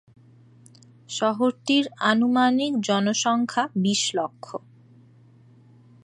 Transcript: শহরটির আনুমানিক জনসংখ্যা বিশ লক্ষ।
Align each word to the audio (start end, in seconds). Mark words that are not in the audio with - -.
শহরটির 1.09 1.85
আনুমানিক 2.11 2.73
জনসংখ্যা 2.87 3.63
বিশ 3.75 4.01
লক্ষ। 4.15 4.45